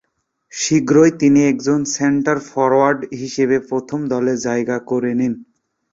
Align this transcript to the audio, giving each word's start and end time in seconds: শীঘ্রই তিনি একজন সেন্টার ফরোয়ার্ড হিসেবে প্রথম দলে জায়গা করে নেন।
শীঘ্রই 0.53 1.11
তিনি 1.21 1.39
একজন 1.51 1.79
সেন্টার 1.95 2.37
ফরোয়ার্ড 2.49 2.99
হিসেবে 3.21 3.57
প্রথম 3.69 3.99
দলে 4.13 4.33
জায়গা 4.45 4.77
করে 4.89 5.11
নেন। 5.13 5.33